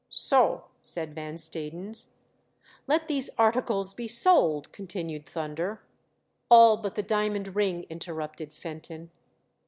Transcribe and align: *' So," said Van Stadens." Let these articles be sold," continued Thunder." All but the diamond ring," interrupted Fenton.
*' 0.05 0.09
So," 0.29 0.63
said 0.81 1.13
Van 1.13 1.35
Stadens." 1.35 2.07
Let 2.87 3.07
these 3.07 3.29
articles 3.37 3.93
be 3.93 4.07
sold," 4.07 4.71
continued 4.71 5.27
Thunder." 5.27 5.83
All 6.49 6.77
but 6.77 6.95
the 6.95 7.03
diamond 7.03 7.55
ring," 7.55 7.85
interrupted 7.87 8.51
Fenton. 8.51 9.11